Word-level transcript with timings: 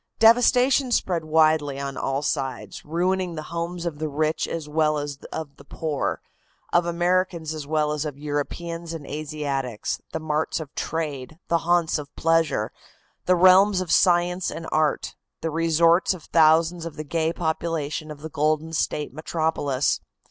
Devastation 0.17 0.91
spread 0.91 1.23
widely 1.25 1.79
on 1.79 1.95
all 1.95 2.23
sides, 2.23 2.83
ruining 2.83 3.35
the 3.35 3.43
homes 3.53 3.85
of 3.85 3.99
the 3.99 4.09
rich 4.09 4.47
as 4.47 4.67
well 4.67 4.97
as 4.97 5.17
of 5.31 5.57
the 5.57 5.63
poor, 5.63 6.21
of 6.73 6.87
Americans 6.87 7.53
as 7.53 7.67
well 7.67 7.91
as 7.91 8.03
of 8.03 8.17
Europeans 8.17 8.95
and 8.95 9.05
Asiatics, 9.05 10.01
the 10.11 10.19
marts 10.19 10.59
of 10.59 10.73
trade, 10.73 11.37
the 11.49 11.59
haunts 11.69 11.99
of 11.99 12.15
pleasure, 12.15 12.71
the 13.27 13.35
realms 13.35 13.79
of 13.79 13.91
science 13.91 14.49
and 14.49 14.65
art, 14.71 15.15
the 15.41 15.51
resorts 15.51 16.15
of 16.15 16.23
thousands 16.23 16.83
of 16.83 16.95
the 16.95 17.03
gay 17.03 17.31
population 17.31 18.09
of 18.09 18.21
the 18.21 18.29
Golden 18.29 18.73
State 18.73 19.13
metropolis. 19.13 19.99